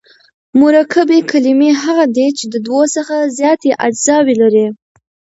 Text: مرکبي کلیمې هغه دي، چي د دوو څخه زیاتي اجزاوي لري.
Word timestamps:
مرکبي 0.61 1.19
کلیمې 1.31 1.71
هغه 1.83 2.05
دي، 2.15 2.27
چي 2.37 2.45
د 2.53 2.55
دوو 2.65 2.81
څخه 2.95 3.15
زیاتي 3.37 3.71
اجزاوي 3.85 4.35
لري. 4.41 4.67